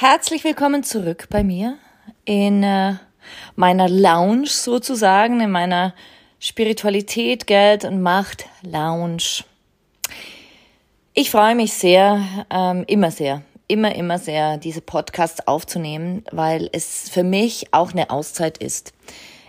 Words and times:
Herzlich 0.00 0.44
willkommen 0.44 0.82
zurück 0.82 1.26
bei 1.28 1.44
mir 1.44 1.76
in 2.24 2.62
äh, 2.62 2.94
meiner 3.54 3.86
Lounge 3.86 4.46
sozusagen, 4.46 5.42
in 5.42 5.50
meiner 5.50 5.94
Spiritualität, 6.38 7.46
Geld 7.46 7.84
und 7.84 8.00
Macht 8.00 8.46
Lounge. 8.62 9.44
Ich 11.12 11.30
freue 11.30 11.54
mich 11.54 11.74
sehr, 11.74 12.22
ähm, 12.48 12.84
immer 12.86 13.10
sehr, 13.10 13.42
immer, 13.68 13.94
immer 13.94 14.18
sehr, 14.18 14.56
diese 14.56 14.80
Podcasts 14.80 15.46
aufzunehmen, 15.46 16.24
weil 16.32 16.70
es 16.72 17.10
für 17.10 17.22
mich 17.22 17.74
auch 17.74 17.92
eine 17.92 18.08
Auszeit 18.08 18.56
ist. 18.56 18.94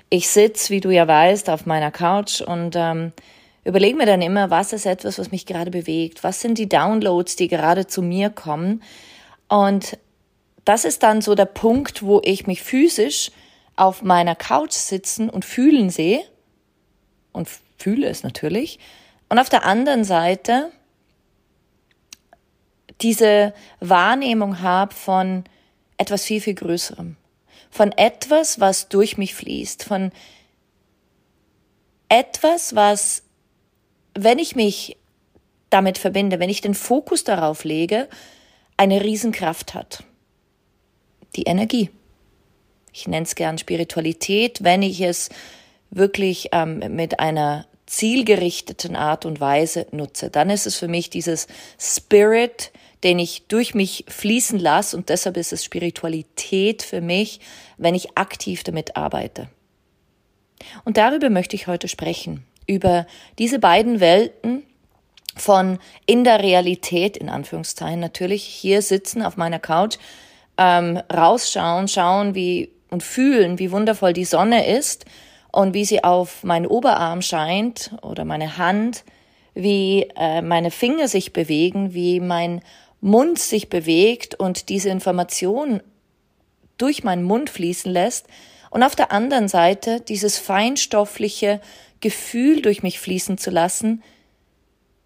Ich 0.10 0.28
sitz, 0.28 0.70
wie 0.70 0.82
du 0.82 0.90
ja 0.90 1.08
weißt, 1.08 1.50
auf 1.50 1.66
meiner 1.66 1.92
Couch 1.92 2.42
und 2.42 2.76
ähm, 2.76 3.14
überlege 3.64 3.96
mir 3.96 4.06
dann 4.06 4.22
immer, 4.22 4.50
was 4.50 4.74
ist 4.74 4.86
etwas, 4.86 5.18
was 5.18 5.32
mich 5.32 5.46
gerade 5.46 5.72
bewegt? 5.72 6.26
Was 6.26 6.42
sind 6.42 6.58
die 6.58 6.68
Downloads, 6.68 7.38
die 7.38 7.48
gerade 7.48 7.88
zu 7.88 8.02
mir 8.02 8.30
kommen? 8.30 8.84
Und 9.48 9.98
das 10.66 10.86
ist 10.86 11.04
dann 11.04 11.22
so 11.22 11.36
der 11.36 11.46
Punkt, 11.46 12.04
wo 12.04 12.22
ich 12.24 12.48
mich 12.48 12.62
physisch 12.62 13.32
auf 13.76 14.04
meiner 14.04 14.36
Couch 14.36 14.74
sitzen 14.74 15.30
und 15.30 15.46
fühlen 15.46 15.90
sehe 15.90 16.24
und 17.32 17.50
fühle 17.78 18.08
es 18.08 18.24
natürlich. 18.24 18.80
Und 19.30 19.40
auf 19.40 19.50
der 19.50 19.66
anderen 19.66 20.04
Seite 20.04 20.72
diese 23.02 23.54
Wahrnehmung 23.80 24.62
habe 24.62 24.94
von 24.94 25.46
etwas 25.98 26.24
viel, 26.24 26.42
viel 26.42 26.54
Größerem. 26.54 27.16
Von 27.72 27.92
etwas, 27.94 28.60
was 28.60 28.90
durch 28.90 29.18
mich 29.18 29.34
fließt. 29.34 29.84
Von 29.84 30.12
etwas, 32.10 32.76
was, 32.76 33.24
wenn 34.14 34.38
ich 34.38 34.56
mich 34.56 34.98
damit 35.72 35.98
verbinde, 35.98 36.40
wenn 36.40 36.50
ich 36.50 36.62
den 36.62 36.76
Fokus 36.76 37.24
darauf 37.24 37.64
lege, 37.64 38.10
eine 38.78 39.02
Riesenkraft 39.02 39.74
hat 39.74 40.04
die 41.36 41.44
Energie. 41.44 41.90
Ich 42.94 43.08
nenne 43.08 43.26
es 43.26 43.36
gern 43.36 43.58
Spiritualität, 43.58 44.64
wenn 44.64 44.82
ich 44.84 45.02
es 45.02 45.30
wirklich 45.90 46.50
ähm, 46.52 46.80
mit 46.96 47.20
einer 47.20 47.66
zielgerichteten 47.86 48.96
Art 48.96 49.26
und 49.26 49.40
Weise 49.42 49.86
nutze. 49.92 50.30
Dann 50.30 50.50
ist 50.50 50.66
es 50.66 50.78
für 50.78 50.88
mich 50.88 51.10
dieses 51.10 51.48
Spirit, 51.80 52.72
den 53.04 53.20
ich 53.20 53.48
durch 53.48 53.74
mich 53.74 54.06
fließen 54.08 54.60
lasse 54.60 54.96
und 54.96 55.10
deshalb 55.10 55.36
ist 55.38 55.52
es 55.52 55.64
Spiritualität 55.64 56.84
für 56.84 57.02
mich, 57.02 57.40
wenn 57.78 57.96
ich 57.96 58.18
aktiv 58.18 58.64
damit 58.64 58.96
arbeite. 58.96 59.50
Und 60.86 60.98
darüber 60.98 61.30
möchte 61.30 61.56
ich 61.56 61.68
heute 61.68 61.88
sprechen, 61.88 62.46
über 62.68 63.08
diese 63.40 63.60
beiden 63.60 64.00
Welten 64.00 64.64
von 65.36 65.80
in 66.06 66.24
der 66.24 66.42
Realität, 66.42 67.18
in 67.18 67.30
Anführungszeichen 67.30 68.00
natürlich, 68.00 68.44
hier 68.44 68.82
sitzen 68.82 69.24
auf 69.24 69.38
meiner 69.38 69.60
Couch, 69.60 69.98
ähm, 70.62 71.02
rausschauen, 71.12 71.88
schauen 71.88 72.36
wie 72.36 72.72
und 72.92 73.02
fühlen, 73.02 73.58
wie 73.58 73.72
wundervoll 73.72 74.14
die 74.14 74.26
Sonne 74.26 74.68
ist 74.68 75.06
und 75.52 75.74
wie 75.74 75.86
sie 75.86 76.04
auf 76.04 76.44
meinen 76.44 76.68
Oberarm 76.68 77.24
scheint 77.24 77.92
oder 78.04 78.26
meine 78.26 78.58
Hand, 78.58 79.04
wie 79.56 80.08
äh, 80.16 80.42
meine 80.42 80.70
Finger 80.70 81.08
sich 81.08 81.34
bewegen, 81.34 81.96
wie 81.96 82.20
mein 82.20 82.62
Mund 83.00 83.40
sich 83.40 83.70
bewegt 83.70 84.36
und 84.36 84.70
diese 84.70 84.90
Information 84.90 85.82
durch 86.78 87.04
meinen 87.04 87.24
Mund 87.24 87.50
fließen 87.50 87.92
lässt 87.92 88.28
und 88.70 88.84
auf 88.84 88.96
der 88.96 89.12
anderen 89.12 89.48
Seite 89.48 90.00
dieses 90.00 90.38
feinstoffliche 90.38 91.60
Gefühl 92.02 92.62
durch 92.62 92.84
mich 92.84 93.00
fließen 93.00 93.40
zu 93.40 93.50
lassen, 93.50 94.04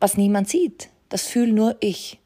was 0.01 0.17
niemand 0.17 0.49
sieht. 0.49 0.89
Das 1.07 1.23
fühle 1.23 1.53
nur 1.53 1.77
ich. 1.79 2.19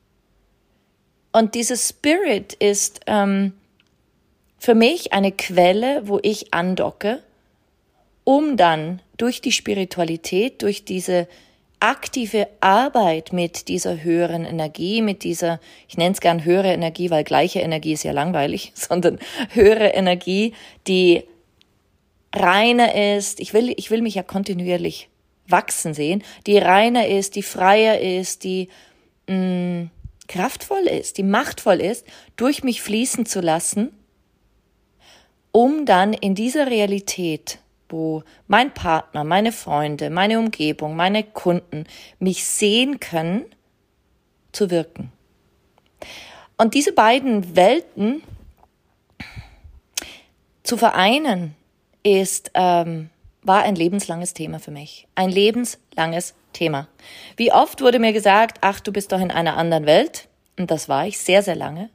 Und 1.32 1.56
dieses 1.56 1.90
Spirit 1.90 2.54
ist 2.54 3.02
ähm, 3.08 3.54
für 4.58 4.76
mich 4.76 5.14
eine 5.14 5.32
Quelle, 5.32 6.08
wo 6.08 6.20
ich 6.22 6.54
andocke, 6.54 7.22
um 8.24 8.58
dann 8.58 9.02
durch 9.18 9.42
die 9.42 9.52
Spiritualität, 9.52 10.62
durch 10.62 10.86
diese 10.86 11.28
aktive 11.80 12.48
Arbeit 12.60 13.32
mit 13.32 13.68
dieser 13.70 14.04
höheren 14.04 14.44
Energie, 14.44 15.02
mit 15.02 15.24
dieser, 15.24 15.60
ich 15.88 15.98
nenne 15.98 16.14
es 16.14 16.20
gern 16.20 16.44
höhere 16.44 16.74
Energie, 16.74 17.10
weil 17.10 17.24
gleiche 17.24 17.60
Energie 17.62 17.94
ist 17.94 18.04
ja 18.04 18.12
langweilig, 18.12 18.72
sondern 18.76 19.20
höhere 19.52 19.90
Energie, 19.90 20.54
die 20.88 21.24
reiner 22.36 23.16
ist. 23.16 23.40
Ich 23.40 23.54
will, 23.54 23.74
ich 23.78 23.92
will 23.92 24.02
mich 24.02 24.16
ja 24.16 24.24
kontinuierlich 24.24 25.10
wachsen 25.48 25.94
sehen, 25.94 26.24
die 26.46 26.58
reiner 26.58 27.08
ist, 27.08 27.36
die 27.36 27.44
freier 27.44 28.00
ist, 28.00 28.44
die 28.44 28.70
mh, 29.28 29.36
mm, 29.36 29.92
kraftvoll 30.30 30.88
ist, 30.88 31.18
die 31.18 31.24
machtvoll 31.24 31.82
ist, 31.82 32.06
durch 32.38 32.64
mich 32.64 32.82
fließen 32.82 33.26
zu 33.26 33.42
lassen, 33.42 33.92
um 35.52 35.86
dann 35.86 36.14
in 36.14 36.36
dieser 36.36 36.68
Realität, 36.68 37.60
wo 37.90 38.24
mein 38.48 38.74
Partner, 38.74 39.26
meine 39.26 39.52
Freunde, 39.52 40.10
meine 40.10 40.40
Umgebung, 40.40 40.96
meine 40.96 41.24
Kunden 41.24 41.86
mich 42.20 42.46
sehen 42.46 43.02
können, 43.02 43.44
zu 44.54 44.70
wirken. 44.70 45.12
Und 46.56 46.74
diese 46.74 46.94
beiden 46.94 47.58
Welten 47.58 48.24
zu 50.64 50.78
vereinen, 50.78 51.56
ist, 52.04 52.52
ähm, 52.54 53.10
war 53.42 53.64
ein 53.64 53.76
lebenslanges 53.76 54.34
Thema 54.34 54.60
für 54.60 54.72
mich. 54.72 55.08
Ein 55.16 55.30
lebenslanges 55.30 56.34
Thema. 56.54 56.88
Wie 57.38 57.52
oft 57.52 57.82
wurde 57.82 58.00
mir 58.00 58.14
gesagt, 58.14 58.60
ach, 58.62 58.80
du 58.80 58.92
bist 58.92 59.12
doch 59.12 59.20
in 59.20 59.32
einer 59.32 59.58
anderen 59.58 59.86
Welt. 59.86 60.28
Und 60.58 60.72
das 60.72 60.90
war 60.90 61.08
ich 61.08 61.20
sehr, 61.20 61.42
sehr 61.42 61.56
lange. 61.56 61.90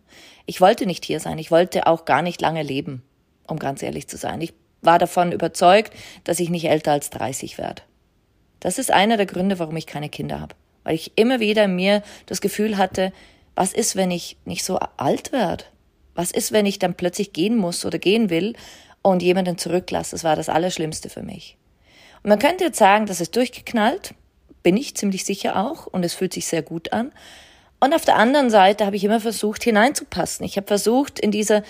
Ich 0.46 0.60
wollte 0.60 0.86
nicht 0.86 1.04
hier 1.04 1.20
sein. 1.20 1.38
Ich 1.38 1.50
wollte 1.50 1.86
auch 1.86 2.04
gar 2.04 2.22
nicht 2.22 2.40
lange 2.40 2.62
leben, 2.62 3.02
um 3.46 3.58
ganz 3.58 3.82
ehrlich 3.82 4.08
zu 4.08 4.16
sein. 4.16 4.40
Ich 4.40 4.54
war 4.82 4.98
davon 4.98 5.32
überzeugt, 5.32 5.92
dass 6.24 6.40
ich 6.40 6.50
nicht 6.50 6.66
älter 6.66 6.92
als 6.92 7.10
30 7.10 7.58
werde. 7.58 7.82
Das 8.60 8.78
ist 8.78 8.90
einer 8.90 9.16
der 9.16 9.26
Gründe, 9.26 9.58
warum 9.58 9.76
ich 9.76 9.86
keine 9.86 10.08
Kinder 10.08 10.40
habe. 10.40 10.54
Weil 10.82 10.94
ich 10.94 11.12
immer 11.16 11.40
wieder 11.40 11.68
mir 11.68 12.02
das 12.26 12.40
Gefühl 12.40 12.76
hatte, 12.76 13.12
was 13.54 13.72
ist, 13.72 13.96
wenn 13.96 14.10
ich 14.10 14.36
nicht 14.44 14.64
so 14.64 14.78
alt 14.96 15.32
werde? 15.32 15.64
Was 16.14 16.30
ist, 16.30 16.52
wenn 16.52 16.66
ich 16.66 16.78
dann 16.78 16.94
plötzlich 16.94 17.32
gehen 17.32 17.56
muss 17.56 17.84
oder 17.84 17.98
gehen 17.98 18.30
will 18.30 18.54
und 19.02 19.22
jemanden 19.22 19.58
zurücklasse? 19.58 20.12
Das 20.12 20.24
war 20.24 20.36
das 20.36 20.48
Allerschlimmste 20.48 21.08
für 21.08 21.22
mich. 21.22 21.56
Und 22.22 22.30
man 22.30 22.38
könnte 22.38 22.64
jetzt 22.64 22.78
sagen, 22.78 23.06
das 23.06 23.20
ist 23.20 23.36
durchgeknallt 23.36 24.14
bin 24.64 24.76
ich 24.76 24.96
ziemlich 24.96 25.24
sicher 25.24 25.54
auch 25.54 25.86
und 25.86 26.04
es 26.04 26.14
fühlt 26.14 26.32
sich 26.32 26.48
sehr 26.48 26.62
gut 26.62 26.92
an. 26.92 27.12
Und 27.78 27.94
auf 27.94 28.04
der 28.04 28.16
anderen 28.16 28.50
Seite 28.50 28.86
habe 28.86 28.96
ich 28.96 29.04
immer 29.04 29.20
versucht, 29.20 29.62
hineinzupassen. 29.62 30.44
Ich 30.44 30.56
habe 30.56 30.66
versucht, 30.66 31.20
in 31.20 31.30
diese 31.30 31.62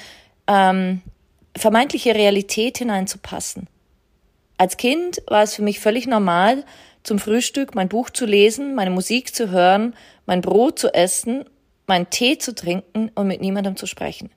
ähm, 0.46 1.02
vermeintliche 1.54 2.14
Realität 2.14 2.78
hineinzupassen. 2.78 3.66
Als 4.56 4.76
Kind 4.76 5.22
war 5.26 5.42
es 5.42 5.54
für 5.54 5.62
mich 5.62 5.80
völlig 5.80 6.06
normal, 6.06 6.64
zum 7.02 7.18
Frühstück 7.18 7.74
mein 7.74 7.88
Buch 7.88 8.10
zu 8.10 8.24
lesen, 8.24 8.74
meine 8.74 8.90
Musik 8.90 9.34
zu 9.34 9.50
hören, 9.50 9.94
mein 10.24 10.40
Brot 10.40 10.78
zu 10.78 10.94
essen, 10.94 11.44
meinen 11.86 12.08
Tee 12.08 12.38
zu 12.38 12.54
trinken 12.54 13.10
und 13.14 13.26
mit 13.26 13.40
niemandem 13.40 13.76
zu 13.76 13.86
sprechen. 13.86 14.30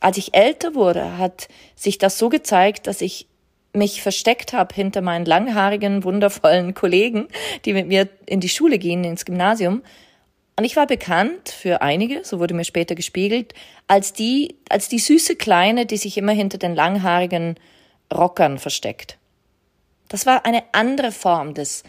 Als 0.00 0.16
ich 0.16 0.34
älter 0.34 0.74
wurde, 0.74 1.18
hat 1.18 1.48
sich 1.74 1.98
das 1.98 2.18
so 2.18 2.28
gezeigt, 2.28 2.86
dass 2.86 3.00
ich 3.00 3.28
mich 3.76 4.02
versteckt 4.02 4.52
habe 4.52 4.74
hinter 4.74 5.02
meinen 5.02 5.24
langhaarigen, 5.24 6.02
wundervollen 6.04 6.74
Kollegen, 6.74 7.28
die 7.64 7.72
mit 7.72 7.86
mir 7.86 8.08
in 8.26 8.40
die 8.40 8.48
Schule 8.48 8.78
gehen, 8.78 9.04
ins 9.04 9.24
Gymnasium, 9.24 9.82
Und 10.58 10.64
ich 10.64 10.74
war 10.74 10.86
bekannt 10.86 11.50
für 11.50 11.82
einige, 11.82 12.24
so 12.24 12.38
wurde 12.38 12.54
mir 12.54 12.64
später 12.64 12.94
gespiegelt, 12.94 13.52
als 13.88 14.14
die, 14.14 14.56
als 14.70 14.88
die 14.88 14.98
süße 14.98 15.36
Kleine, 15.36 15.84
die 15.84 15.98
sich 15.98 16.16
immer 16.16 16.32
hinter 16.32 16.56
den 16.56 16.74
langhaarigen 16.74 17.56
Rockern 18.12 18.58
versteckt. 18.58 19.18
Das 20.08 20.24
war 20.24 20.46
eine 20.46 20.62
andere 20.72 21.12
Form 21.12 21.52
des 21.52 21.82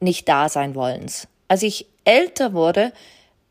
Nicht-Dasein-Wollens. 0.00 1.28
Als 1.46 1.62
ich 1.62 1.86
älter 2.04 2.54
wurde, 2.54 2.92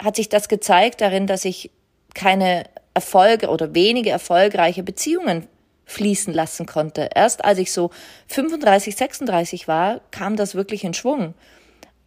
hat 0.03 0.17
sich 0.17 0.27
das 0.27 0.49
gezeigt 0.49 0.99
darin, 0.99 1.27
dass 1.27 1.45
ich 1.45 1.71
keine 2.13 2.65
Erfolge 2.93 3.47
oder 3.47 3.73
wenige 3.73 4.09
erfolgreiche 4.09 4.83
Beziehungen 4.83 5.47
fließen 5.87 6.33
lassen 6.33 6.65
konnte. 6.65 7.09
Erst 7.15 7.43
als 7.43 7.57
ich 7.57 7.71
so 7.71 7.89
35, 8.27 8.95
36 8.95 9.67
war, 9.67 10.01
kam 10.11 10.35
das 10.35 10.53
wirklich 10.53 10.83
in 10.83 10.93
Schwung. 10.93 11.33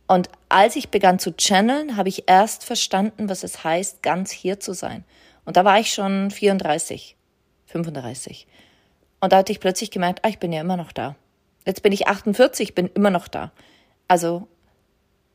Und 0.07 0.29
als 0.49 0.77
ich 0.77 0.91
begann 0.91 1.19
zu 1.19 1.37
channeln, 1.37 1.97
habe 1.97 2.09
ich 2.09 2.29
erst 2.29 2.65
verstanden, 2.65 3.29
was 3.29 3.43
es 3.43 3.65
heißt, 3.65 4.03
ganz 4.03 4.31
hier 4.31 4.61
zu 4.61 4.75
sein. 4.75 5.05
Und 5.45 5.57
da 5.57 5.65
war 5.65 5.81
ich 5.81 5.93
schon 5.93 6.31
34, 6.31 7.17
35. 7.67 8.47
Und 9.21 9.33
da 9.33 9.39
hatte 9.39 9.53
ich 9.53 9.61
plötzlich 9.61 9.91
gemerkt, 9.91 10.21
ah, 10.23 10.29
ich 10.29 10.39
bin 10.39 10.53
ja 10.53 10.61
immer 10.61 10.77
noch 10.77 10.93
da. 10.93 11.17
Jetzt 11.67 11.83
bin 11.83 11.93
ich 11.93 12.07
48, 12.07 12.75
bin 12.75 12.91
immer 12.95 13.11
noch 13.11 13.29
da. 13.29 13.53
Also 14.09 14.47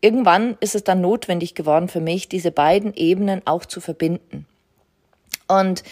irgendwann 0.02 0.58
ist 0.60 0.76
es 0.76 0.84
dann 0.84 1.02
notwendig 1.02 1.56
geworden 1.56 1.88
für 1.88 2.02
mich, 2.02 2.28
diese 2.30 2.52
beiden 2.52 2.94
Ebenen 2.94 3.42
auch 3.46 3.66
zu 3.66 3.82
verbinden. 3.82 4.46
Und 5.48 5.84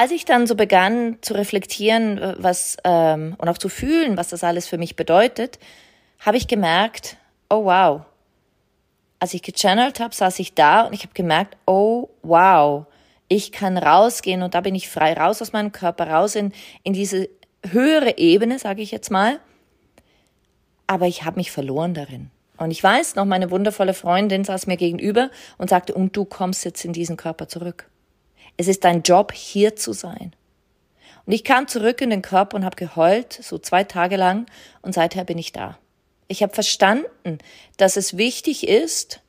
als 0.00 0.12
ich 0.12 0.24
dann 0.24 0.46
so 0.46 0.54
begann 0.54 1.18
zu 1.20 1.34
reflektieren, 1.34 2.34
was 2.38 2.78
ähm, 2.84 3.34
und 3.36 3.50
auch 3.50 3.58
zu 3.58 3.68
fühlen, 3.68 4.16
was 4.16 4.30
das 4.30 4.42
alles 4.42 4.66
für 4.66 4.78
mich 4.78 4.96
bedeutet, 4.96 5.58
habe 6.20 6.38
ich 6.38 6.48
gemerkt, 6.48 7.18
oh 7.50 7.66
wow, 7.66 8.00
als 9.18 9.34
ich 9.34 9.42
gechannelt 9.42 10.00
habe, 10.00 10.14
saß 10.14 10.38
ich 10.38 10.54
da 10.54 10.86
und 10.86 10.94
ich 10.94 11.02
habe 11.02 11.12
gemerkt, 11.12 11.58
oh 11.66 12.08
wow, 12.22 12.86
ich 13.28 13.52
kann 13.52 13.76
rausgehen 13.76 14.42
und 14.42 14.54
da 14.54 14.62
bin 14.62 14.74
ich 14.74 14.88
frei, 14.88 15.12
raus 15.12 15.42
aus 15.42 15.52
meinem 15.52 15.70
Körper, 15.70 16.08
raus 16.08 16.34
in, 16.34 16.54
in 16.82 16.94
diese 16.94 17.28
höhere 17.68 18.16
Ebene, 18.16 18.58
sage 18.58 18.80
ich 18.80 18.92
jetzt 18.92 19.10
mal. 19.10 19.38
Aber 20.86 21.08
ich 21.08 21.24
habe 21.24 21.36
mich 21.36 21.50
verloren 21.50 21.92
darin. 21.92 22.30
Und 22.56 22.70
ich 22.70 22.82
weiß 22.82 23.16
noch, 23.16 23.26
meine 23.26 23.50
wundervolle 23.50 23.92
Freundin 23.92 24.44
saß 24.44 24.66
mir 24.66 24.78
gegenüber 24.78 25.30
und 25.58 25.68
sagte, 25.68 25.92
und 25.92 26.16
du 26.16 26.24
kommst 26.24 26.64
jetzt 26.64 26.86
in 26.86 26.94
diesen 26.94 27.18
Körper 27.18 27.48
zurück. 27.48 27.90
Es 28.60 28.68
ist 28.68 28.84
dein 28.84 29.00
Job, 29.00 29.32
hier 29.32 29.74
zu 29.74 29.94
sein. 29.94 30.34
Und 31.24 31.32
ich 31.32 31.44
kam 31.44 31.66
zurück 31.66 32.02
in 32.02 32.10
den 32.10 32.20
Körper 32.20 32.58
und 32.58 32.66
habe 32.66 32.76
geheult, 32.76 33.32
so 33.32 33.56
zwei 33.56 33.84
Tage 33.84 34.16
lang, 34.16 34.44
und 34.82 34.92
seither 34.92 35.24
bin 35.24 35.38
ich 35.38 35.52
da. 35.52 35.78
Ich 36.28 36.42
habe 36.42 36.52
verstanden, 36.52 37.38
dass 37.78 37.96
es 37.96 38.18
wichtig 38.18 38.68
ist, 38.68 39.22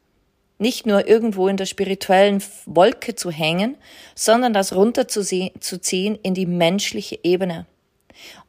nicht 0.58 0.86
nur 0.86 1.08
irgendwo 1.08 1.48
in 1.48 1.56
der 1.56 1.66
spirituellen 1.66 2.44
Wolke 2.66 3.16
zu 3.16 3.32
hängen, 3.32 3.78
sondern 4.16 4.52
das 4.52 4.76
runterzuziehen 4.76 6.20
in 6.22 6.34
die 6.34 6.46
menschliche 6.46 7.18
Ebene. 7.24 7.66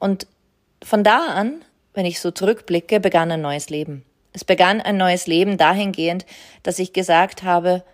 Und 0.00 0.26
von 0.82 1.04
da 1.04 1.26
an, 1.26 1.64
wenn 1.94 2.06
ich 2.06 2.18
so 2.18 2.32
zurückblicke, 2.32 2.98
begann 2.98 3.30
ein 3.30 3.40
neues 3.40 3.70
Leben. 3.70 4.04
Es 4.32 4.42
begann 4.42 4.80
ein 4.80 4.96
neues 4.96 5.28
Leben 5.28 5.58
dahingehend, 5.58 6.26
dass 6.64 6.80
ich 6.80 6.92
gesagt 6.92 7.44
habe, 7.44 7.84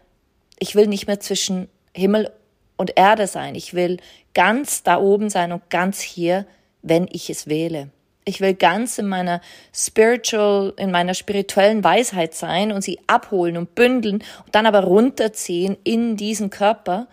ich 0.58 0.74
will 0.74 0.86
nicht 0.86 1.06
mehr 1.06 1.20
zwischen 1.20 1.68
Himmel 1.94 2.32
und 2.78 2.96
Erde 2.96 3.26
sein. 3.26 3.54
Ich 3.54 3.74
will 3.74 3.98
ganz 4.32 4.82
da 4.82 4.98
oben 4.98 5.28
sein 5.28 5.52
und 5.52 5.68
ganz 5.68 6.00
hier, 6.00 6.46
wenn 6.80 7.06
ich 7.10 7.28
es 7.28 7.46
wähle. 7.46 7.90
Ich 8.24 8.40
will 8.40 8.54
ganz 8.54 8.98
in 8.98 9.08
meiner 9.08 9.40
spiritual, 9.74 10.72
in 10.76 10.90
meiner 10.90 11.14
spirituellen 11.14 11.82
Weisheit 11.82 12.34
sein 12.34 12.72
und 12.72 12.82
sie 12.82 13.00
abholen 13.06 13.56
und 13.56 13.74
bündeln 13.74 14.22
und 14.44 14.54
dann 14.54 14.66
aber 14.66 14.84
runterziehen 14.84 15.76
in 15.82 16.16
diesen 16.16 16.50
Körper 16.50 17.08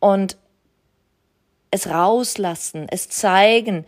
und 0.00 0.36
es 1.70 1.88
rauslassen, 1.88 2.86
es 2.90 3.08
zeigen. 3.08 3.84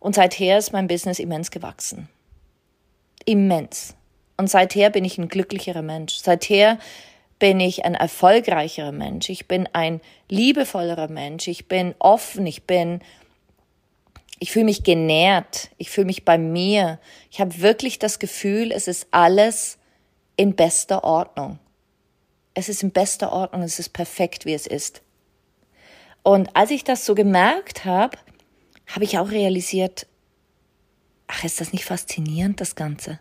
Und 0.00 0.14
seither 0.14 0.58
ist 0.58 0.72
mein 0.72 0.88
Business 0.88 1.18
immens 1.18 1.50
gewachsen. 1.50 2.08
Immens. 3.24 3.94
Und 4.36 4.48
seither 4.48 4.90
bin 4.90 5.04
ich 5.04 5.18
ein 5.18 5.28
glücklicherer 5.28 5.82
Mensch. 5.82 6.14
Seither 6.16 6.78
bin 7.38 7.60
ich 7.60 7.84
ein 7.84 7.94
erfolgreicherer 7.94 8.92
Mensch. 8.92 9.28
Ich 9.28 9.46
bin 9.46 9.68
ein 9.72 10.00
liebevollerer 10.28 11.08
Mensch. 11.08 11.48
Ich 11.48 11.68
bin 11.68 11.94
offen. 11.98 12.46
Ich 12.46 12.64
bin 12.64 13.00
ich 14.40 14.52
fühle 14.52 14.66
mich 14.66 14.84
genährt, 14.84 15.70
ich 15.78 15.90
fühle 15.90 16.06
mich 16.06 16.24
bei 16.24 16.38
mir. 16.38 16.98
Ich 17.30 17.40
habe 17.40 17.60
wirklich 17.60 17.98
das 17.98 18.18
Gefühl, 18.18 18.70
es 18.72 18.86
ist 18.86 19.08
alles 19.10 19.78
in 20.36 20.54
bester 20.54 21.04
Ordnung. 21.04 21.58
Es 22.54 22.68
ist 22.68 22.82
in 22.82 22.92
bester 22.92 23.32
Ordnung, 23.32 23.62
es 23.62 23.78
ist 23.78 23.90
perfekt, 23.90 24.46
wie 24.46 24.54
es 24.54 24.66
ist. 24.66 25.02
Und 26.22 26.54
als 26.54 26.70
ich 26.70 26.84
das 26.84 27.04
so 27.04 27.14
gemerkt 27.14 27.84
habe, 27.84 28.16
habe 28.86 29.04
ich 29.04 29.18
auch 29.18 29.30
realisiert, 29.30 30.06
ach, 31.26 31.44
ist 31.44 31.60
das 31.60 31.72
nicht 31.72 31.84
faszinierend, 31.84 32.60
das 32.60 32.74
Ganze? 32.74 33.20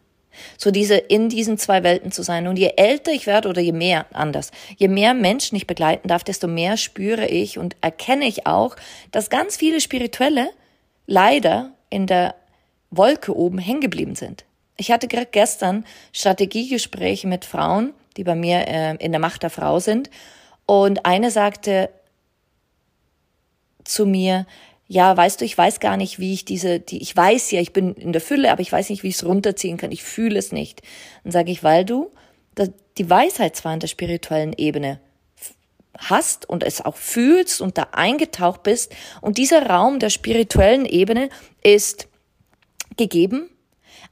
So 0.58 0.72
diese, 0.72 0.96
in 0.96 1.30
diesen 1.30 1.58
zwei 1.58 1.84
Welten 1.84 2.12
zu 2.12 2.24
sein. 2.24 2.48
Und 2.48 2.58
je 2.58 2.74
älter 2.76 3.12
ich 3.12 3.28
werde 3.28 3.50
oder 3.50 3.62
je 3.62 3.72
mehr, 3.72 4.06
anders, 4.14 4.52
je 4.78 4.88
mehr 4.88 5.14
Menschen 5.14 5.56
ich 5.56 5.68
begleiten 5.68 6.08
darf, 6.08 6.24
desto 6.24 6.48
mehr 6.48 6.78
spüre 6.78 7.28
ich 7.28 7.58
und 7.58 7.76
erkenne 7.82 8.26
ich 8.26 8.48
auch, 8.48 8.76
dass 9.12 9.30
ganz 9.30 9.58
viele 9.58 9.82
Spirituelle 9.82 10.50
leider 11.06 11.72
in 11.90 12.08
der 12.08 12.36
Wolke 12.90 13.36
oben 13.36 13.58
hängen 13.58 13.82
geblieben 13.82 14.16
sind. 14.16 14.46
Ich 14.78 14.92
hatte 14.92 15.08
gerade 15.08 15.28
gestern 15.32 15.86
Strategiegespräche 16.14 17.28
mit 17.28 17.46
Frauen, 17.46 17.94
die 18.16 18.24
bei 18.24 18.36
mir 18.36 18.68
äh, 18.68 18.96
in 18.98 19.12
der 19.12 19.20
Macht 19.20 19.44
der 19.44 19.50
Frau 19.50 19.80
sind. 19.80 20.10
Und 20.66 21.06
eine 21.06 21.32
sagte 21.32 21.90
zu 23.84 24.06
mir, 24.06 24.46
ja, 24.88 25.16
weißt 25.16 25.42
du, 25.42 25.46
ich 25.46 25.58
weiß 25.58 25.80
gar 25.80 25.98
nicht, 25.98 26.18
wie 26.20 26.34
ich 26.34 26.46
diese, 26.46 26.80
die, 26.80 27.02
ich 27.02 27.16
weiß 27.16 27.52
ja, 27.52 27.60
ich 27.60 27.74
bin 27.74 27.94
in 27.96 28.14
der 28.14 28.22
Fülle, 28.22 28.52
aber 28.52 28.62
ich 28.62 28.72
weiß 28.72 28.90
nicht, 28.90 29.04
wie 29.04 29.10
ich 29.10 29.16
es 29.16 29.26
runterziehen 29.26 29.78
kann. 29.78 29.92
Ich 29.92 30.04
fühle 30.04 30.40
es 30.40 30.52
nicht. 30.52 30.82
Dann 31.24 31.34
sage 31.34 31.52
ich, 31.52 31.64
weil 31.64 31.84
du 31.84 32.12
die 32.98 33.10
Weisheit 33.10 33.56
zwar 33.56 33.74
in 33.74 33.80
der 33.80 33.88
spirituellen 33.88 34.54
Ebene 34.54 35.00
hast 35.98 36.48
und 36.48 36.64
es 36.64 36.82
auch 36.82 36.96
fühlst 36.96 37.62
und 37.62 37.78
da 37.78 37.90
eingetaucht 37.92 38.64
bist. 38.64 38.96
Und 39.22 39.38
dieser 39.38 39.68
Raum 39.68 40.00
der 40.00 40.10
spirituellen 40.10 40.86
Ebene 40.86 41.30
ist 41.64 42.08
gegeben. 42.96 43.50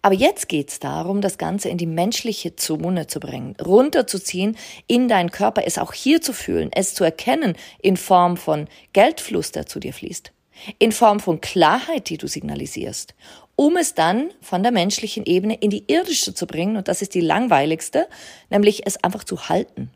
Aber 0.02 0.14
jetzt 0.14 0.50
geht's 0.50 0.80
darum, 0.80 1.22
das 1.22 1.40
Ganze 1.40 1.70
in 1.70 1.80
die 1.80 1.88
menschliche 1.88 2.56
Zone 2.56 3.08
zu 3.08 3.20
bringen, 3.20 3.56
runterzuziehen 3.60 4.56
in 4.86 5.08
deinen 5.08 5.32
Körper, 5.32 5.64
es 5.66 5.80
auch 5.80 5.94
hier 5.94 6.22
zu 6.22 6.32
fühlen, 6.32 6.70
es 6.74 6.94
zu 6.94 7.04
erkennen 7.04 7.56
in 7.82 7.98
Form 7.98 8.38
von 8.38 8.68
Geldfluss, 8.94 9.52
der 9.52 9.66
zu 9.66 9.80
dir 9.80 9.94
fließt, 9.94 10.32
in 10.80 10.92
Form 10.92 11.20
von 11.20 11.42
Klarheit, 11.42 12.10
die 12.10 12.18
du 12.18 12.28
signalisierst, 12.28 13.14
um 13.56 13.78
es 13.78 13.94
dann 13.94 14.32
von 14.42 14.64
der 14.64 14.72
menschlichen 14.72 15.26
Ebene 15.26 15.56
in 15.56 15.70
die 15.70 15.84
irdische 15.88 16.34
zu 16.34 16.48
bringen. 16.48 16.78
Und 16.78 16.88
das 16.88 17.02
ist 17.02 17.14
die 17.14 17.22
langweiligste, 17.22 18.08
nämlich 18.50 18.86
es 18.86 19.02
einfach 19.04 19.24
zu 19.24 19.50
halten. 19.50 19.92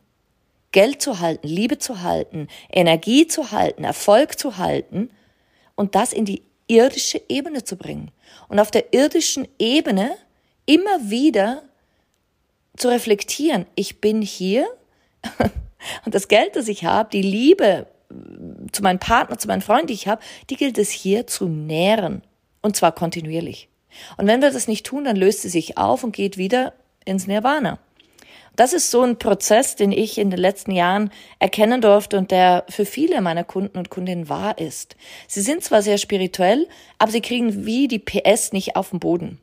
Geld 0.71 1.01
zu 1.01 1.19
halten, 1.19 1.47
Liebe 1.47 1.79
zu 1.79 2.01
halten, 2.01 2.47
Energie 2.71 3.27
zu 3.27 3.51
halten, 3.51 3.83
Erfolg 3.83 4.37
zu 4.37 4.57
halten 4.57 5.09
und 5.75 5.95
das 5.95 6.13
in 6.13 6.25
die 6.25 6.43
irdische 6.67 7.21
Ebene 7.27 7.63
zu 7.63 7.75
bringen. 7.75 8.11
Und 8.47 8.59
auf 8.59 8.69
der 8.69 8.93
irdischen 8.93 9.47
Ebene 9.57 10.15
immer 10.65 11.09
wieder 11.09 11.63
zu 12.77 12.87
reflektieren, 12.89 13.65
ich 13.75 13.99
bin 13.99 14.21
hier 14.21 14.67
und 16.05 16.13
das 16.13 16.27
Geld, 16.27 16.55
das 16.55 16.67
ich 16.67 16.85
habe, 16.85 17.09
die 17.11 17.23
Liebe 17.23 17.87
zu 18.71 18.81
meinem 18.81 18.99
Partner, 18.99 19.37
zu 19.37 19.47
meinen 19.47 19.61
Freunden, 19.61 19.87
die 19.87 19.93
ich 19.93 20.07
habe, 20.07 20.21
die 20.49 20.55
gilt 20.55 20.77
es 20.77 20.89
hier 20.89 21.27
zu 21.27 21.47
nähren. 21.47 22.23
Und 22.61 22.75
zwar 22.75 22.91
kontinuierlich. 22.91 23.69
Und 24.17 24.27
wenn 24.27 24.41
wir 24.41 24.51
das 24.51 24.67
nicht 24.67 24.85
tun, 24.85 25.03
dann 25.03 25.15
löst 25.15 25.41
sie 25.41 25.49
sich 25.49 25.77
auf 25.77 26.03
und 26.03 26.15
geht 26.15 26.37
wieder 26.37 26.73
ins 27.05 27.27
Nirvana. 27.27 27.79
Das 28.55 28.73
ist 28.73 28.91
so 28.91 29.03
ein 29.03 29.17
Prozess, 29.17 29.77
den 29.77 29.93
ich 29.93 30.17
in 30.17 30.31
den 30.31 30.39
letzten 30.39 30.71
Jahren 30.71 31.11
erkennen 31.39 31.79
durfte 31.79 32.17
und 32.17 32.29
der 32.29 32.65
für 32.67 32.85
viele 32.85 33.21
meiner 33.21 33.45
Kunden 33.45 33.77
und 33.77 33.89
Kundinnen 33.89 34.27
wahr 34.27 34.57
ist. 34.57 34.97
Sie 35.27 35.39
sind 35.39 35.63
zwar 35.63 35.81
sehr 35.81 35.97
spirituell, 35.97 36.67
aber 36.97 37.11
sie 37.11 37.21
kriegen 37.21 37.65
wie 37.65 37.87
die 37.87 37.99
PS 37.99 38.51
nicht 38.51 38.75
auf 38.75 38.89
den 38.89 38.99
Boden. 38.99 39.39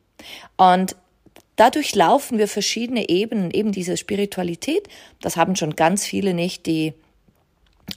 Und 0.58 0.96
dadurch 1.56 1.94
laufen 1.94 2.36
wir 2.36 2.46
verschiedene 2.46 3.08
Ebenen, 3.08 3.50
eben 3.52 3.72
diese 3.72 3.96
Spiritualität. 3.96 4.86
Das 5.22 5.38
haben 5.38 5.56
schon 5.56 5.76
ganz 5.76 6.04
viele 6.04 6.34
nicht, 6.34 6.66
die 6.66 6.92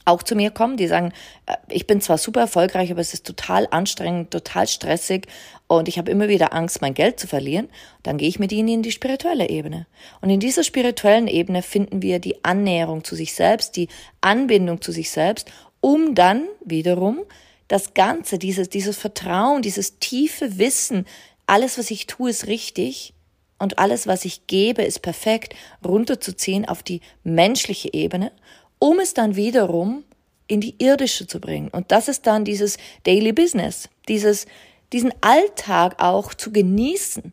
auch 0.09 0.23
zu 0.23 0.35
mir 0.35 0.51
kommen, 0.51 0.75
die 0.75 0.87
sagen, 0.87 1.13
äh, 1.45 1.55
ich 1.69 1.87
bin 1.87 2.01
zwar 2.01 2.17
super 2.17 2.41
erfolgreich, 2.41 2.91
aber 2.91 3.01
es 3.01 3.13
ist 3.13 3.25
total 3.25 3.67
anstrengend, 3.71 4.31
total 4.31 4.67
stressig 4.67 5.27
und 5.67 5.87
ich 5.87 5.97
habe 5.97 6.11
immer 6.11 6.27
wieder 6.27 6.53
Angst, 6.53 6.81
mein 6.81 6.93
Geld 6.93 7.19
zu 7.19 7.27
verlieren, 7.27 7.69
dann 8.03 8.17
gehe 8.17 8.27
ich 8.27 8.39
mit 8.39 8.51
ihnen 8.51 8.69
in 8.69 8.81
die 8.81 8.91
spirituelle 8.91 9.49
Ebene. 9.49 9.85
Und 10.21 10.29
in 10.29 10.39
dieser 10.39 10.63
spirituellen 10.63 11.27
Ebene 11.27 11.61
finden 11.61 12.01
wir 12.01 12.19
die 12.19 12.43
Annäherung 12.43 13.03
zu 13.03 13.15
sich 13.15 13.33
selbst, 13.33 13.75
die 13.75 13.87
Anbindung 14.21 14.81
zu 14.81 14.91
sich 14.91 15.11
selbst, 15.11 15.51
um 15.79 16.15
dann 16.15 16.47
wiederum 16.65 17.19
das 17.67 17.93
Ganze, 17.93 18.39
dieses, 18.39 18.69
dieses 18.69 18.97
Vertrauen, 18.97 19.61
dieses 19.61 19.99
tiefe 19.99 20.57
Wissen, 20.57 21.05
alles, 21.45 21.77
was 21.77 21.91
ich 21.91 22.07
tue, 22.07 22.31
ist 22.31 22.47
richtig, 22.47 23.13
und 23.59 23.77
alles, 23.77 24.07
was 24.07 24.25
ich 24.25 24.47
gebe, 24.47 24.83
ist 24.83 25.01
perfekt, 25.01 25.53
runterzuziehen 25.85 26.65
auf 26.65 26.81
die 26.81 27.01
menschliche 27.23 27.93
Ebene, 27.93 28.31
um 28.79 28.99
es 28.99 29.13
dann 29.13 29.35
wiederum 29.35 30.03
in 30.47 30.61
die 30.61 30.75
irdische 30.83 31.27
zu 31.27 31.39
bringen. 31.39 31.69
Und 31.69 31.91
das 31.91 32.07
ist 32.07 32.25
dann 32.25 32.43
dieses 32.43 32.77
Daily 33.03 33.33
Business, 33.33 33.89
dieses, 34.07 34.47
diesen 34.91 35.13
Alltag 35.21 36.01
auch 36.01 36.33
zu 36.33 36.51
genießen. 36.51 37.31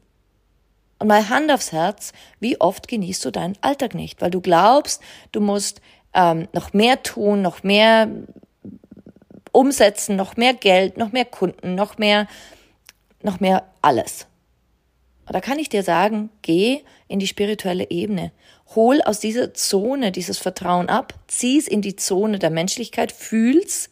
Und 0.99 1.09
mal 1.09 1.29
Hand 1.29 1.51
aufs 1.51 1.73
Herz, 1.73 2.13
wie 2.41 2.61
oft 2.61 2.89
genießt 2.89 3.25
du 3.25 3.31
deinen 3.31 3.57
Alltag 3.61 3.95
nicht? 3.95 4.21
Weil 4.21 4.31
du 4.31 4.41
glaubst, 4.41 5.03
du 5.33 5.41
musst 5.41 5.81
ähm, 6.15 6.49
noch 6.53 6.73
mehr 6.73 7.03
tun, 7.03 7.43
noch 7.43 7.63
mehr 7.63 8.09
umsetzen, 9.53 10.17
noch 10.17 10.37
mehr 10.37 10.55
Geld, 10.55 10.99
noch 10.99 11.13
mehr 11.13 11.25
Kunden, 11.25 11.75
noch 11.75 11.99
mehr, 11.99 12.27
noch 13.23 13.41
mehr 13.41 13.65
alles. 13.81 14.27
Und 15.27 15.35
da 15.35 15.41
kann 15.41 15.59
ich 15.59 15.69
dir 15.69 15.83
sagen, 15.83 16.31
geh 16.43 16.83
in 17.09 17.19
die 17.19 17.27
spirituelle 17.27 17.91
Ebene. 17.91 18.33
Hol 18.75 19.03
aus 19.03 19.21
dieser 19.21 19.55
Zone 19.55 20.13
dieses 20.13 20.39
Vertrauen 20.39 20.89
ab, 20.89 21.15
zieh's 21.27 21.69
in 21.69 21.83
die 21.83 21.97
Zone 21.97 22.39
der 22.39 22.51
Menschlichkeit, 22.51 23.13
fühl's 23.13 23.91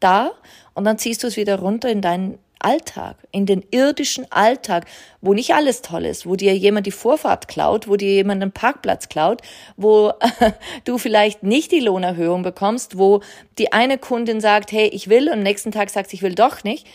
da 0.00 0.32
und 0.74 0.84
dann 0.84 0.98
ziehst 0.98 1.22
du 1.22 1.28
es 1.28 1.36
wieder 1.36 1.58
runter 1.58 1.88
in 1.88 2.02
deinen 2.02 2.38
Alltag, 2.58 3.16
in 3.32 3.46
den 3.46 3.64
irdischen 3.70 4.30
Alltag, 4.32 4.86
wo 5.20 5.34
nicht 5.34 5.54
alles 5.54 5.82
toll 5.82 6.04
ist, 6.04 6.26
wo 6.26 6.36
dir 6.36 6.56
jemand 6.56 6.86
die 6.86 6.92
Vorfahrt 6.92 7.48
klaut, 7.48 7.86
wo 7.86 7.96
dir 7.96 8.10
jemand 8.10 8.42
einen 8.42 8.52
Parkplatz 8.52 9.08
klaut, 9.08 9.42
wo 9.76 10.12
du 10.84 10.98
vielleicht 10.98 11.42
nicht 11.42 11.70
die 11.70 11.80
Lohnerhöhung 11.80 12.42
bekommst, 12.42 12.98
wo 12.98 13.20
die 13.58 13.72
eine 13.72 13.98
Kundin 13.98 14.40
sagt, 14.40 14.72
hey, 14.72 14.88
ich 14.88 15.08
will 15.08 15.28
und 15.28 15.34
am 15.34 15.42
nächsten 15.42 15.70
Tag 15.70 15.90
sagt, 15.90 16.12
ich 16.12 16.22
will 16.22 16.34
doch 16.34 16.64
nicht. 16.64 16.86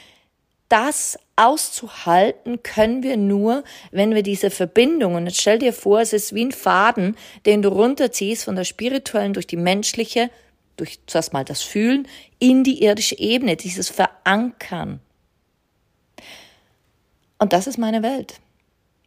Das 0.72 1.20
auszuhalten 1.36 2.64
können 2.64 3.04
wir 3.04 3.18
nur, 3.18 3.66
wenn 3.92 4.16
wir 4.16 4.24
diese 4.24 4.50
Verbindungen, 4.50 5.28
jetzt 5.28 5.42
stell 5.42 5.60
dir 5.60 5.74
vor, 5.74 6.00
es 6.00 6.14
ist 6.14 6.34
wie 6.34 6.46
ein 6.46 6.54
Faden, 6.54 7.18
den 7.46 7.62
du 7.62 7.68
runterziehst 7.68 8.46
von 8.46 8.56
der 8.56 8.64
spirituellen 8.64 9.34
durch 9.34 9.48
die 9.48 9.58
menschliche, 9.58 10.30
durch 10.78 11.00
zuerst 11.08 11.34
mal 11.34 11.44
das 11.44 11.62
Fühlen, 11.62 12.08
in 12.40 12.64
die 12.64 12.84
irdische 12.84 13.20
Ebene, 13.20 13.58
dieses 13.58 13.90
Verankern. 13.90 15.02
Und 17.38 17.52
das 17.52 17.68
ist 17.68 17.78
meine 17.78 18.02
Welt. 18.02 18.40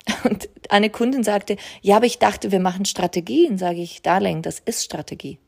Und 0.25 0.51
eine 0.69 0.91
Kundin 0.91 1.25
sagte, 1.25 1.57
ja, 1.81 1.97
aber 1.97 2.05
ich 2.05 2.19
dachte, 2.19 2.53
wir 2.53 2.61
machen 2.61 2.85
Strategien. 2.85 3.57
Sage 3.57 3.81
ich, 3.81 4.03
Darling, 4.03 4.43
das 4.43 4.59
ist 4.59 4.85
Strategie. 4.85 5.39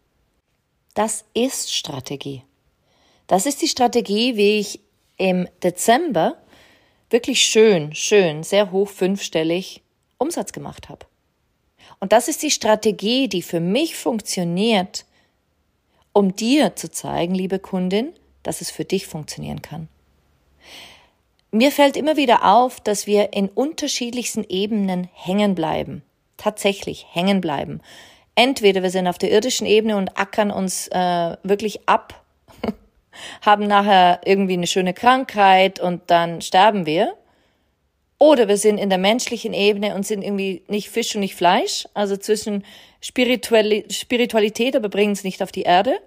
Das 0.95 1.27
ist 1.35 1.75
Strategie. 1.75 2.43
Das 3.27 3.45
ist 3.45 3.61
die 3.61 3.69
Strategie, 3.69 4.39
wie 4.39 4.61
ich 4.61 4.81
im 5.17 5.49
Dezember 5.63 6.37
wirklich 7.11 7.43
schön, 7.43 7.95
schön, 7.95 8.43
sehr 8.43 8.73
hoch 8.73 8.89
fünfstellig 8.89 9.83
Umsatz 10.19 10.53
gemacht 10.53 10.89
habe. 10.89 11.07
Und 12.01 12.13
das 12.13 12.29
ist 12.29 12.43
die 12.43 12.51
Strategie, 12.51 13.29
die 13.29 13.43
für 13.43 13.61
mich 13.61 13.97
funktioniert, 13.97 15.05
um 16.13 16.35
dir 16.35 16.77
zu 16.77 16.91
zeigen, 16.91 17.35
liebe 17.35 17.59
Kundin, 17.59 18.13
dass 18.43 18.61
es 18.61 18.71
für 18.71 18.85
dich 18.85 19.07
funktionieren 19.07 19.63
kann. 19.63 19.89
Mir 21.51 21.71
fällt 21.73 21.97
immer 21.97 22.17
wieder 22.17 22.45
auf, 22.45 22.81
dass 22.81 23.07
wir 23.07 23.33
in 23.33 23.49
unterschiedlichsten 23.49 24.45
Ebenen 24.49 25.09
hängen 25.15 25.55
bleiben. 25.55 26.03
Tatsächlich 26.37 27.07
hängen 27.13 27.41
bleiben. 27.41 27.81
Entweder 28.35 28.83
wir 28.83 28.91
sind 28.91 29.07
auf 29.07 29.17
der 29.17 29.31
irdischen 29.31 29.67
Ebene 29.67 29.97
und 29.97 30.19
ackern 30.19 30.51
uns 30.51 30.89
äh, 30.89 31.37
wirklich 31.43 31.89
ab, 31.89 32.26
haben 33.43 33.67
nachher 33.67 34.21
irgendwie 34.25 34.55
eine 34.55 34.67
schöne 34.67 34.95
Krankheit 34.95 35.81
und 35.81 36.03
dann 36.07 36.41
sterben 36.41 36.87
wir. 36.87 37.15
Oder 38.19 38.49
wir 38.49 38.57
sind 38.57 38.79
in 38.79 38.89
der 38.89 38.99
menschlichen 38.99 39.53
Ebene 39.53 39.95
und 39.95 40.07
sind 40.07 40.23
irgendwie 40.23 40.63
nicht 40.69 40.89
Fisch 40.89 41.15
und 41.15 41.21
nicht 41.21 41.35
Fleisch, 41.35 41.87
also 41.93 42.17
zwischen 42.17 42.65
Spiritualität, 43.01 44.75
aber 44.75 44.89
bringen 44.89 45.13
es 45.13 45.23
nicht 45.23 45.43
auf 45.43 45.53
die 45.53 45.63
Erde. 45.63 45.99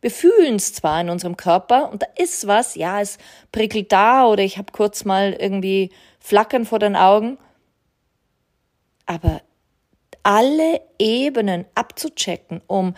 Wir 0.00 0.12
fühlen 0.12 0.54
es 0.54 0.72
zwar 0.72 1.00
in 1.00 1.10
unserem 1.10 1.36
Körper 1.36 1.90
und 1.90 2.02
da 2.02 2.06
ist 2.16 2.46
was, 2.46 2.76
ja, 2.76 3.00
es 3.00 3.18
prickelt 3.50 3.90
da 3.90 4.26
oder 4.26 4.44
ich 4.44 4.56
habe 4.56 4.70
kurz 4.70 5.04
mal 5.04 5.32
irgendwie 5.32 5.90
Flackern 6.20 6.64
vor 6.64 6.78
den 6.78 6.94
Augen, 6.94 7.38
aber 9.06 9.42
alle 10.22 10.80
Ebenen 10.98 11.64
abzuchecken, 11.74 12.60
um 12.68 12.94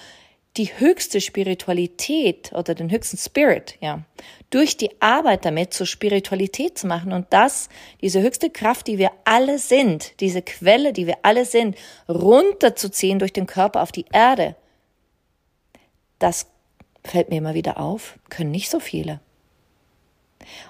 die 0.57 0.79
höchste 0.79 1.21
Spiritualität 1.21 2.53
oder 2.53 2.75
den 2.75 2.91
höchsten 2.91 3.17
Spirit, 3.17 3.77
ja, 3.81 4.03
durch 4.51 4.77
die 4.77 5.01
Arbeit 5.01 5.45
damit 5.45 5.73
zur 5.73 5.87
Spiritualität 5.87 6.77
zu 6.77 6.89
machen 6.89 7.13
und 7.13 7.27
das, 7.31 7.69
diese 8.01 8.21
höchste 8.21 8.51
Kraft, 8.51 8.89
die 8.89 8.99
wir 8.99 9.13
alle 9.25 9.59
sind, 9.59 10.21
diese 10.21 10.43
Quelle, 10.43 10.93
die 10.93 11.07
wir 11.07 11.19
alle 11.23 11.45
sind, 11.45 11.77
runterzuziehen 12.09 13.21
durch 13.21 13.33
den 13.33 13.47
Körper 13.47 13.83
auf 13.83 13.93
die 13.93 14.07
Erde, 14.13 14.57
das 16.19 16.47
fällt 17.05 17.31
mir 17.31 17.37
immer 17.37 17.55
wieder 17.55 17.79
auf, 17.79 18.19
können 18.29 18.51
nicht 18.51 18.71
so 18.71 18.81
viele. 18.81 19.21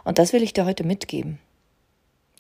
Und 0.04 0.18
das 0.18 0.32
will 0.32 0.42
ich 0.42 0.52
dir 0.52 0.66
heute 0.66 0.84
mitgeben. 0.84 1.38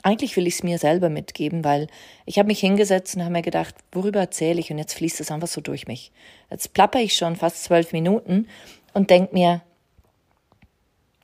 Eigentlich 0.02 0.36
will 0.36 0.46
ich 0.46 0.54
es 0.54 0.62
mir 0.62 0.78
selber 0.78 1.10
mitgeben, 1.10 1.64
weil 1.64 1.88
ich 2.24 2.38
habe 2.38 2.46
mich 2.46 2.60
hingesetzt 2.60 3.16
und 3.16 3.22
habe 3.22 3.32
mir 3.32 3.42
gedacht, 3.42 3.74
worüber 3.92 4.20
erzähle 4.20 4.60
ich? 4.60 4.70
Und 4.70 4.78
jetzt 4.78 4.94
fließt 4.94 5.20
es 5.20 5.30
einfach 5.30 5.48
so 5.48 5.60
durch 5.60 5.86
mich. 5.86 6.10
Jetzt 6.50 6.72
plapper 6.72 7.00
ich 7.00 7.14
schon 7.14 7.36
fast 7.36 7.64
zwölf 7.64 7.92
Minuten 7.92 8.48
und 8.94 9.10
denke 9.10 9.34
mir, 9.34 9.62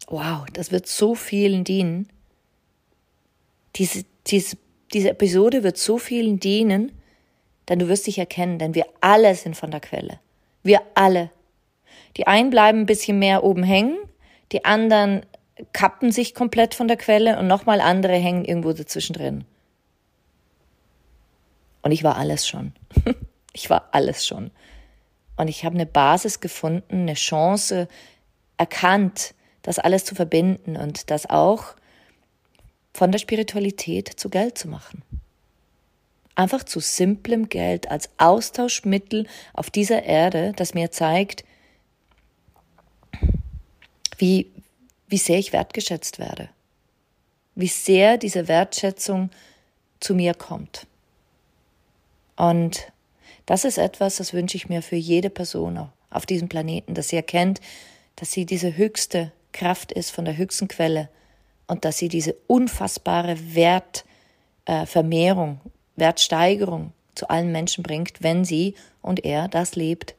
wow, 0.09 0.45
das 0.53 0.73
wird 0.73 0.87
so 0.87 1.15
vielen 1.15 1.65
dienen. 1.65 2.09
Diese, 3.77 4.05
diese, 4.27 4.57
diese 4.93 5.11
Episode 5.11 5.63
wird 5.63 5.79
so 5.79 5.99
vielen 5.99 6.39
dienen, 6.39 6.93
denn 7.69 7.79
du 7.79 7.89
wirst 7.89 8.07
dich 8.07 8.19
erkennen, 8.19 8.59
denn 8.59 8.75
wir 8.75 8.87
alle 9.01 9.35
sind 9.35 9.57
von 9.57 9.71
der 9.71 9.81
Quelle. 9.81 10.21
Wir 10.63 10.83
alle. 10.95 11.31
Die 12.17 12.27
einen 12.27 12.51
bleiben 12.51 12.81
ein 12.81 12.87
bisschen 12.87 13.19
mehr 13.19 13.43
oben 13.45 13.63
hängen, 13.63 13.99
die 14.53 14.65
anderen 14.65 15.27
kappen 15.73 16.13
sich 16.13 16.35
komplett 16.35 16.75
von 16.75 16.89
der 16.89 16.97
Quelle 16.97 17.39
und 17.39 17.47
nochmal 17.47 17.81
andere 17.81 18.15
hängen 18.15 18.45
irgendwo 18.45 18.73
dazwischen 18.73 19.15
drin. 19.15 19.45
Und 21.83 21.93
ich 21.93 22.03
war 22.03 22.17
alles 22.17 22.47
schon. 22.47 22.73
ich 23.53 23.71
war 23.71 23.89
alles 23.93 24.27
schon. 24.27 24.51
Und 25.37 25.49
ich 25.49 25.65
habe 25.65 25.75
eine 25.75 25.87
Basis 25.87 26.41
gefunden, 26.41 27.03
eine 27.03 27.15
Chance 27.15 27.89
erkannt, 28.57 29.35
das 29.63 29.79
alles 29.79 30.05
zu 30.05 30.15
verbinden 30.15 30.77
und 30.77 31.11
das 31.11 31.29
auch 31.29 31.75
von 32.93 33.13
der 33.13 33.19
Spiritualität 33.19 34.09
zu 34.09 34.31
Geld 34.31 34.57
zu 34.57 34.69
machen. 34.69 35.03
Einfach 36.35 36.65
zu 36.65 36.81
simplem 36.81 37.49
Geld 37.49 37.91
als 37.91 38.11
Austauschmittel 38.19 39.27
auf 39.53 39.71
dieser 39.71 40.03
Erde, 40.03 40.53
das 40.57 40.75
mir 40.75 40.91
zeigt, 40.91 41.45
wie, 44.19 44.51
wie 45.09 45.19
sehr 45.19 45.39
ich 45.39 45.53
wertgeschätzt 45.53 46.19
werde, 46.19 46.49
wie 47.55 47.69
sehr 47.69 48.19
diese 48.19 48.49
Wertschätzung 48.49 49.31
zu 50.01 50.15
mir 50.15 50.35
kommt. 50.35 50.87
Und 52.37 52.93
das 53.47 53.65
ist 53.65 53.79
etwas, 53.79 54.17
das 54.17 54.33
wünsche 54.33 54.57
ich 54.57 54.69
mir 54.69 54.83
für 54.83 54.97
jede 54.97 55.31
Person 55.31 55.89
auf 56.11 56.27
diesem 56.27 56.49
Planeten, 56.49 56.95
dass 56.95 57.09
sie 57.09 57.17
erkennt, 57.17 57.61
dass 58.17 58.33
sie 58.33 58.45
diese 58.47 58.77
höchste 58.77 59.33
Kraft 59.53 59.93
ist 59.93 60.11
von 60.11 60.25
der 60.25 60.37
höchsten 60.37 60.69
Quelle 60.69 61.09
und 61.67 61.85
dass 61.85 61.99
sie 61.99 62.09
diese 62.09 62.35
unfassbare 62.47 63.37
Wertvermehrung, 64.67 65.61
äh, 65.65 65.71
Wertsteigerung 65.99 66.93
zu 67.15 67.29
allen 67.29 67.53
Menschen 67.53 67.83
bringt, 67.83 68.23
wenn 68.23 68.45
sie 68.45 68.75
und 69.01 69.25
er 69.25 69.49
das 69.49 69.77
lebt, 69.77 70.15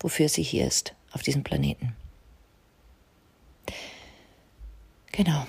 wofür 0.00 0.28
sie 0.28 0.42
hier 0.42 0.66
ist 0.66 0.94
auf 1.12 1.22
diesem 1.22 1.44
Planeten. 1.44 1.94
Genau. 5.16 5.46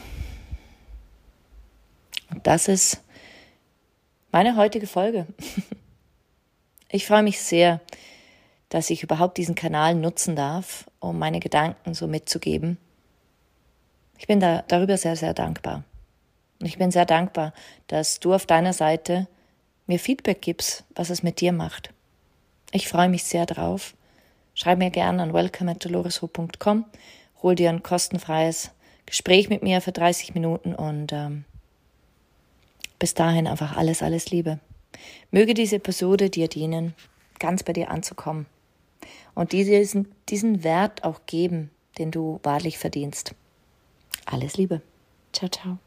Und 2.31 2.47
das 2.47 2.69
ist 2.69 3.01
meine 4.31 4.55
heutige 4.55 4.87
Folge. 4.87 5.27
Ich 6.89 7.05
freue 7.05 7.21
mich 7.21 7.41
sehr, 7.41 7.81
dass 8.69 8.89
ich 8.89 9.03
überhaupt 9.03 9.37
diesen 9.37 9.55
Kanal 9.55 9.93
nutzen 9.93 10.37
darf, 10.37 10.89
um 11.01 11.19
meine 11.19 11.41
Gedanken 11.41 11.93
so 11.93 12.07
mitzugeben. 12.07 12.77
Ich 14.17 14.25
bin 14.25 14.39
da, 14.39 14.63
darüber 14.69 14.95
sehr, 14.95 15.17
sehr 15.17 15.33
dankbar. 15.33 15.83
Und 16.61 16.65
ich 16.65 16.77
bin 16.77 16.89
sehr 16.89 17.05
dankbar, 17.05 17.53
dass 17.87 18.21
du 18.21 18.33
auf 18.33 18.45
deiner 18.45 18.71
Seite 18.71 19.27
mir 19.85 19.99
Feedback 19.99 20.41
gibst, 20.41 20.85
was 20.95 21.09
es 21.09 21.23
mit 21.23 21.41
dir 21.41 21.51
macht. 21.51 21.93
Ich 22.71 22.87
freue 22.87 23.09
mich 23.09 23.25
sehr 23.25 23.45
drauf. 23.45 23.93
Schreib 24.53 24.77
mir 24.77 24.89
gerne 24.89 25.23
an 25.23 25.33
welcome 25.33 25.69
at 25.69 25.85
hol 27.43 27.55
dir 27.55 27.69
ein 27.69 27.83
kostenfreies 27.83 28.71
Gespräch 29.07 29.49
mit 29.49 29.63
mir 29.63 29.81
für 29.81 29.91
30 29.91 30.35
Minuten 30.35 30.75
und 30.75 31.11
ähm, 31.13 31.45
bis 32.99 33.15
dahin 33.15 33.47
einfach 33.47 33.75
alles, 33.75 34.03
alles 34.03 34.29
Liebe. 34.29 34.59
Möge 35.31 35.53
diese 35.53 35.77
Episode 35.77 36.29
dir 36.29 36.47
dienen, 36.47 36.93
ganz 37.39 37.63
bei 37.63 37.73
dir 37.73 37.89
anzukommen 37.89 38.45
und 39.33 39.53
diesen, 39.53 40.13
diesen 40.29 40.63
Wert 40.63 41.03
auch 41.03 41.21
geben, 41.25 41.71
den 41.97 42.11
du 42.11 42.39
wahrlich 42.43 42.77
verdienst. 42.77 43.33
Alles 44.25 44.57
Liebe. 44.57 44.81
Ciao, 45.31 45.49
ciao. 45.49 45.77